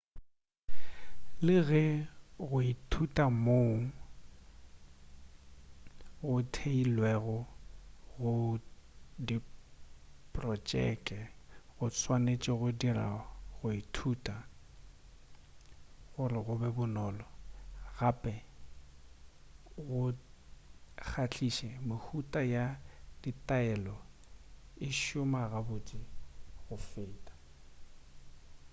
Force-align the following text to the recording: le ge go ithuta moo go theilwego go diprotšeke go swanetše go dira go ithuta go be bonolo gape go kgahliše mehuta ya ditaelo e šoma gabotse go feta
le 1.45 1.55
ge 1.67 1.83
go 2.47 2.57
ithuta 2.73 3.25
moo 3.45 3.71
go 6.27 6.33
theilwego 6.53 7.37
go 8.19 8.31
diprotšeke 9.27 11.19
go 11.75 11.85
swanetše 11.99 12.53
go 12.61 12.67
dira 12.79 13.05
go 13.57 13.67
ithuta 13.81 14.35
go 16.45 16.53
be 16.61 16.69
bonolo 16.77 17.27
gape 17.97 18.33
go 19.87 20.01
kgahliše 20.97 21.69
mehuta 21.87 22.41
ya 22.53 22.65
ditaelo 23.21 23.95
e 24.85 24.87
šoma 25.01 25.41
gabotse 25.53 25.99
go 26.63 26.75
feta 26.89 27.33